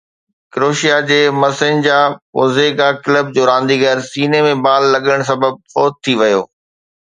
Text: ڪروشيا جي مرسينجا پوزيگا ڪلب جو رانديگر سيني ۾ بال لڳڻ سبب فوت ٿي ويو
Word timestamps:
ڪروشيا 0.53 0.95
جي 1.11 1.17
مرسينجا 1.41 1.97
پوزيگا 2.37 2.89
ڪلب 3.05 3.29
جو 3.37 3.43
رانديگر 3.51 4.03
سيني 4.09 4.41
۾ 4.49 4.57
بال 4.65 4.89
لڳڻ 4.97 5.29
سبب 5.31 5.63
فوت 5.75 6.03
ٿي 6.03 6.19
ويو 6.19 6.45